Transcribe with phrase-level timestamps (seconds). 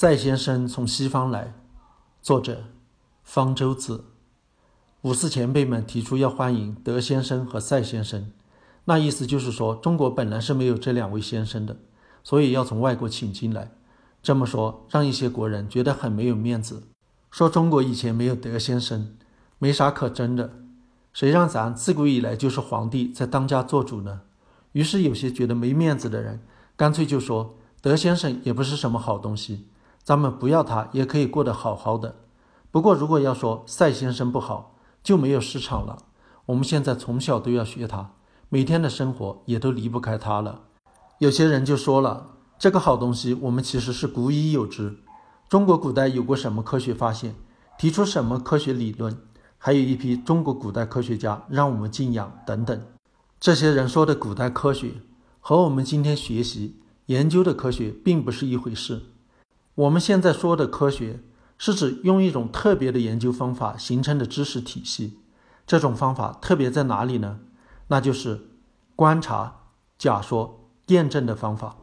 [0.00, 1.54] 赛先生从西方来，
[2.22, 2.66] 作者
[3.24, 4.04] 方舟子。
[5.02, 8.30] 五四前辈们提出要欢迎德先生和赛先生，
[8.84, 11.78] 那意思就是说中国本来是没有这两位先生的，
[12.22, 13.72] 所以要从外国请进来。
[14.22, 16.84] 这么说让一些国人觉得很没有面子，
[17.32, 19.16] 说中国以前没有德先生，
[19.58, 20.52] 没啥可争的。
[21.12, 24.20] 谁让咱自古以来就是皇帝在当家做主呢？
[24.70, 26.40] 于是有些觉得没面子的人，
[26.76, 29.66] 干脆就说德先生也不是什么好东西。
[30.08, 32.14] 咱们不要他也可以过得好好的。
[32.70, 35.98] 不过，如果要说赛先生不好，就没有市场了。
[36.46, 38.12] 我们现在从小都要学他，
[38.48, 40.62] 每天的生活也都离不开他了。
[41.18, 44.96] 有些人就说了，这个好东西我们其实是古已有之。
[45.46, 47.34] 中国古代有过什么科学发现，
[47.78, 49.14] 提出什么科学理论，
[49.58, 52.80] 还有一批中国古代科学家让我们敬仰等等。
[53.38, 55.02] 这些人说的古代科学，
[55.38, 59.02] 和我们今天学习研究的科学并不是一回事。
[59.78, 61.20] 我们现在说的科学，
[61.56, 65.20] 是指用一种特别的研究方法形成的知识体系。
[65.68, 67.38] 这种方法特别在哪里呢？
[67.86, 68.48] 那就是
[68.96, 69.60] 观察、
[69.96, 71.76] 假说、验证的方法。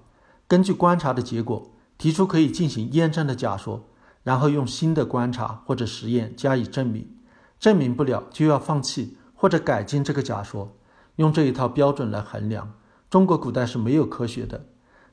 [0.46, 3.88] 根据观察的结果，提出可以进行验证的假说，
[4.24, 7.16] 然后用新的观察或者实验加以证明。
[7.62, 10.76] 证明不了，就要放弃或者改进这个假说。
[11.16, 12.74] 用这一套标准来衡量，
[13.10, 14.66] 中国古代是没有科学的。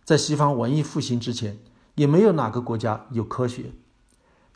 [0.02, 1.60] 在西方文艺复兴之前。
[1.94, 3.72] 也没有哪个国家有科学。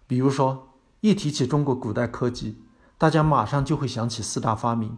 [0.07, 0.69] 比如说，
[1.01, 2.57] 一提起中国古代科技，
[2.97, 4.97] 大家马上就会想起四大发明，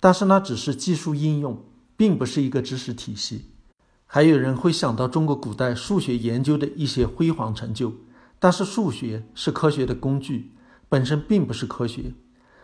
[0.00, 1.64] 但是那只是技术应用，
[1.96, 3.50] 并不是一个知识体系。
[4.06, 7.92] 还有人会想到中国古代数学研究的一些辉煌成就，
[8.38, 10.52] 但是数学是科学的工具，
[10.88, 12.14] 本身并不是科学。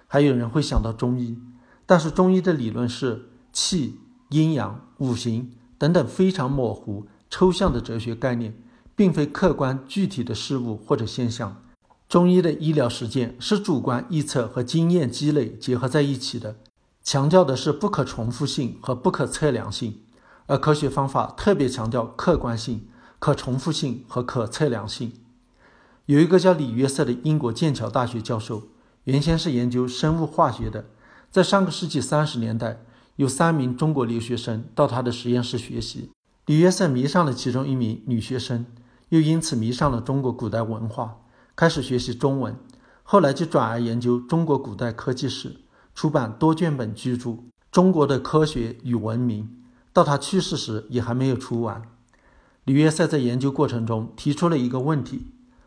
[0.07, 1.39] 还有人会想到中医，
[1.84, 3.98] 但是中医的理论是气、
[4.29, 8.55] 阴阳、五行等等非常模糊、抽象的哲学概念。
[8.95, 11.62] 并非客观具体的事物或者现象。
[12.09, 16.57] 中医的医疗实践是主观臆测和经验积累结合在一起的，
[17.03, 19.92] 强调的是不可重复性和不可测量性；
[20.47, 22.86] 而科学方法特别强调客观性、
[23.19, 25.13] 可重复性和可测量性。
[26.05, 28.64] 有一个叫李约瑟的英国剑桥大学教授，
[29.05, 30.85] 原先是研究生物化学的，
[31.31, 32.83] 在上个世纪三十年代，
[33.17, 36.11] 有三名中国留学生到他的实验室学习，
[36.45, 38.67] 李约瑟迷上了其中一名女学生。
[39.12, 41.18] 又因此迷上了中国古代文化，
[41.55, 42.56] 开始学习中文，
[43.02, 45.56] 后来就转而研究中国古代科技史，
[45.95, 47.28] 出版多卷本巨著
[47.70, 49.45] 《中国的科学与文明》，
[49.92, 51.83] 到他去世时也还没有出完。
[52.64, 55.27] 李约瑟在研究过程中提出了一个问题：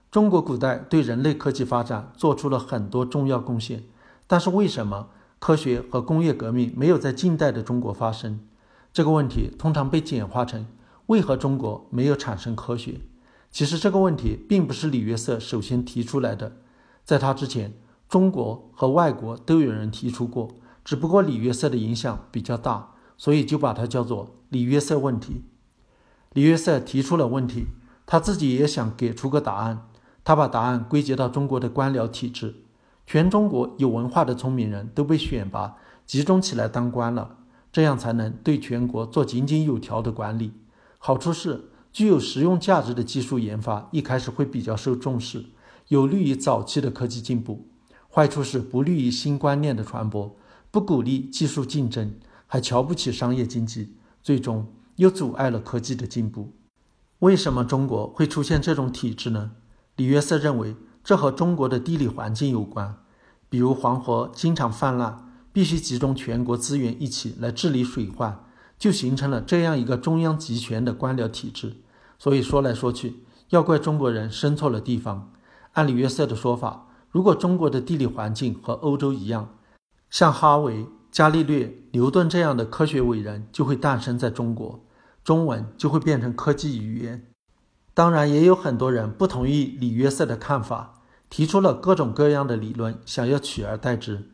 [0.10, 3.84] 中国古代对人类科技发展做出了很多重要贡献，
[4.26, 8.40] 但是为什么科学和工业革命没有在近代的中国发生？
[8.92, 10.66] 这个问题通常被简化成：
[11.06, 13.02] 为何中国没有产生科学？
[13.56, 16.58] 其实这个问题并不是李约瑟首先提出来的，
[17.06, 17.74] 在他之前，
[18.10, 20.50] 中国和外国都有人提出过，
[20.84, 25.46] 只不过李约瑟的影响比较大，所以就把它叫做李约瑟问题。
[26.34, 27.68] 李约瑟提出了问题，
[28.06, 29.88] 他自己也想给出个答案，
[30.26, 32.56] 他把答案归结到中国的官僚体制，
[33.08, 37.38] 全中国有文化的聪明人都被选拔集中起来当官了，
[37.72, 40.52] 这样才能对全国做井井有条的管理。
[40.98, 41.70] 好处是。
[41.96, 45.46] 具有实用价值的技术研发一开始会比较受重视，
[45.88, 47.70] 有利于早期的科技进步；
[48.14, 50.36] 坏处是不利于新观念的传播，
[50.70, 52.16] 不鼓励技术竞争，
[52.48, 54.68] 还瞧不起商业经济，最终
[54.98, 56.52] 又阻碍了科技的进步。
[57.20, 59.52] 为什么中国会出现这种体制呢？
[59.96, 62.98] 李约瑟认为，这和中国的地理环境有关，
[63.50, 68.44] 比如黄河经常泛滥，必须集中全国资源一起来治理水患，
[68.78, 71.78] 就形成了这样一个中央集权的官僚体制。
[72.18, 75.32] 所以说来说去，要怪中国人生错了地方。
[75.74, 79.56] 按李约瑟的说法，如果中国的地理环境和欧洲一样，
[80.10, 84.86] 像哈维、伽利略、牛顿这样的科学伟人就会诞生在中国，
[85.24, 87.26] 中文就会变成科技语言。
[87.94, 94.30] 当然，也有很多人不同意李约瑟的看法，提出了各种各样的理论，想要取而代之。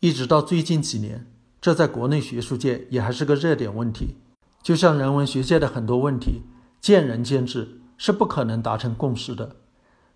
[0.00, 1.26] 一直到最近几年，
[1.60, 4.16] 这在国内学术界也还是个热点问题，
[4.62, 6.42] 就像人文学界的很多问题。
[6.80, 9.56] 见仁见智是不可能达成共识的。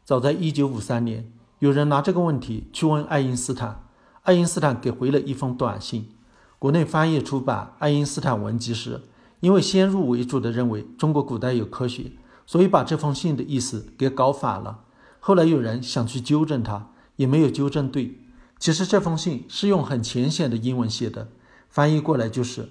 [0.05, 3.85] 早在1953年，有人拿这个问题去问爱因斯坦，
[4.23, 6.11] 爱因斯坦给回了一封短信。
[6.59, 9.03] 国内翻译出版《爱因斯坦文集》时，
[9.41, 12.13] 因为先入为主的认为中国古代有科学，
[12.47, 14.81] 所以把这封信的意思给搞反了。
[15.21, 18.19] 后来有人想去纠正他，也没有纠正对。
[18.59, 21.29] 其实这封信是用很浅显的英文写的，
[21.69, 22.71] 翻译过来就是。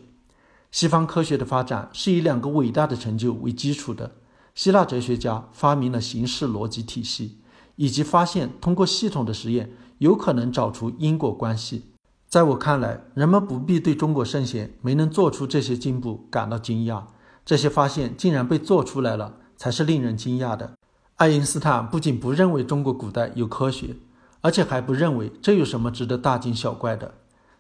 [0.74, 4.10] 西方科学的发展是以两个伟大的成就为基础的，
[4.56, 7.38] 希腊哲学家发明了形式逻辑体系，
[7.76, 11.92] 以及发现通过系统的实验有可能找出因果关系。
[12.28, 17.04] 在我看来，人们不必对中国圣贤没能做出这些进步感到惊讶。
[17.46, 20.74] 这些发现竟然被做出来了，才是令人惊讶的。
[21.18, 23.96] 爱因斯坦不仅不认为中国古代有科学，
[24.42, 27.14] 而且还不认为这有什么值得大惊小怪的。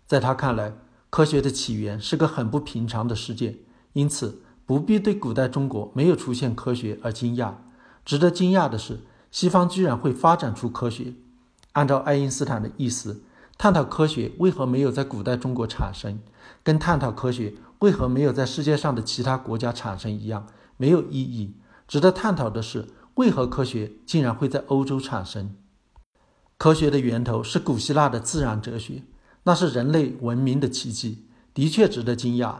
[0.07, 0.74] 在他看来，
[1.13, 3.60] 科学的起源是个很不平常的事件，
[3.94, 7.54] 因此不必对古代中国没有出现科学而惊讶。
[8.04, 11.13] 值得惊讶的是，西方居然会发展出科学。
[11.74, 13.21] 按照爱因斯坦的意思，
[13.60, 16.18] 探讨科学为何没有在古代中国产生，
[16.63, 17.54] 跟探讨科学。
[17.77, 21.54] 为何没有在世界上的其他国家产生一样没有意义？
[21.88, 25.56] 值得探讨的是，为何科学竟然会在欧洲产生？
[26.57, 29.04] 科学的源头是古希腊的自然哲学，
[29.45, 32.56] 那是人类文明的奇迹，的确值得惊讶。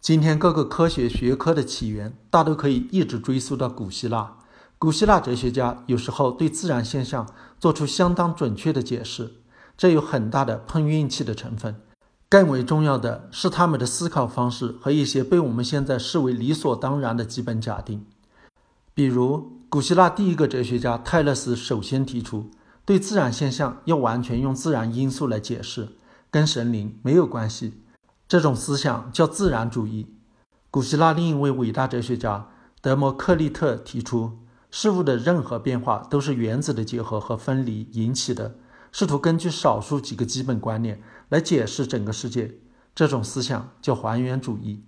[0.00, 4.38] 今天各个科学学科的起源大都可以一直追溯到古希腊。
[4.78, 7.28] 古希腊哲学家有时候对自然现象
[7.58, 9.34] 做出相当准确的解释，
[9.76, 11.82] 这有很大的碰运气的成分。
[12.28, 18.06] 更为重要的是，他们的思考方式和一些被我们现在视为理所当然的基本假定。
[18.94, 22.50] 比如，古希腊第一个哲学家泰勒斯首先提出，
[22.84, 25.88] 对自然现象要完全用自然因素来解释，
[26.30, 27.82] 跟神灵没有关系。
[28.28, 30.14] 这种思想叫自然主义。
[30.70, 32.48] 古希腊另一位伟大哲学家
[32.80, 34.38] 德谟克利特提出，
[34.70, 38.56] 事物的任何变化都是原子的结合和分离引起的。
[38.92, 42.56] 试图根据少数几个基本观念来解释整个世界，
[42.94, 44.84] 这种思想叫还原主义。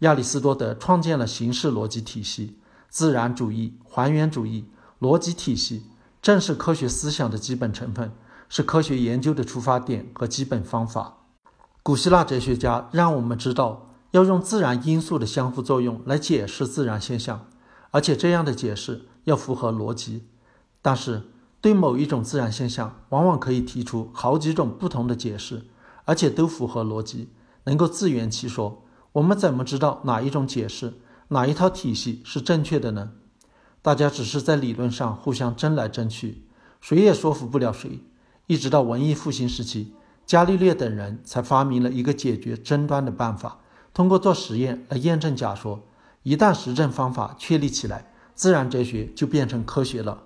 [0.00, 2.58] 亚里士多德创建了形式逻辑体系，
[2.88, 4.66] 自然主义、还原主义、
[5.00, 5.84] 逻辑体系
[6.20, 8.12] 正是科学思想的基本成分，
[8.54, 11.20] 是科学研究的出发点和基本方法。
[11.82, 17.46] 古希腊哲学家让我们知道要用自然因素的相互作用来解释自然现象，
[17.92, 20.28] 而且这样的解释要符合逻辑。
[20.82, 21.30] 但是，
[21.62, 25.64] 对某一种自然现象，往往可以提出好几种不同的解释，
[26.04, 27.30] 而且都符合逻辑，
[27.64, 28.84] 能够自圆其说。
[29.12, 33.12] 我们怎么知道哪一种解释、哪一套体系是正确的呢？
[33.80, 36.44] 大家只是在理论上互相争来争去，
[36.82, 38.00] 谁也说服不了谁。
[38.52, 39.94] 一直到文艺复兴时期，
[40.26, 43.60] 伽利略等人才发明了一个解决争端的办法：
[43.94, 45.88] 通过做实验来验证假说。
[46.22, 50.24] 一旦实证方法确立起来，自然哲学就变成科学了。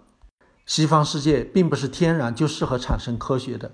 [0.66, 3.70] 西方世界并不是天然就适合产生科学的。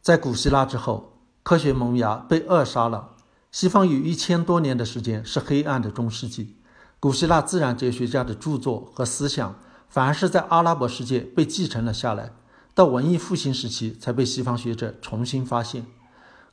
[0.00, 3.16] 在古希腊之后，科学萌芽被扼杀了。
[3.50, 6.54] 西方有一千多年的时间是黑暗的中世纪。
[7.00, 9.56] 古希腊自然哲学家的著作和思想，
[9.88, 12.30] 反而是在阿拉伯世界被继承了下来。
[12.78, 15.84] 到文艺复兴时期，才被西方学者重新发现。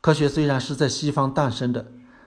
[0.02, 1.86] 科学虽然是在西方诞生的，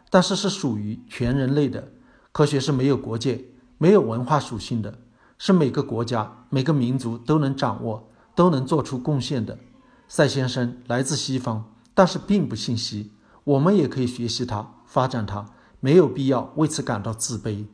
[0.09, 1.89] 但是是属于全人类的。
[2.31, 3.47] 科学是没有国界、
[3.77, 5.01] 没有文化属性的。
[5.37, 9.59] 是每个国家、每个民族都能掌握、都能做出贡献的。
[10.07, 13.11] 赛先生来自西方，但是并不信息。
[13.43, 15.45] 我们也可以学习他，发展他，
[15.81, 17.65] 没有必要为此感到自卑。